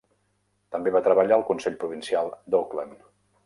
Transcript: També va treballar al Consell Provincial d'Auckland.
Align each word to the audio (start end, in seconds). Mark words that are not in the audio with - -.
També 0.75 0.93
va 0.95 1.03
treballar 1.09 1.37
al 1.37 1.45
Consell 1.51 1.77
Provincial 1.87 2.35
d'Auckland. 2.53 3.01